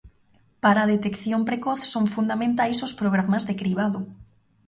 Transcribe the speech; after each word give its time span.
Para 0.63 0.79
a 0.81 0.89
detección 0.95 1.41
precoz 1.49 1.81
son 1.93 2.05
fundamentais 2.15 2.77
os 2.87 2.93
programas 2.99 3.43
de 3.47 3.53
cribado. 3.59 3.99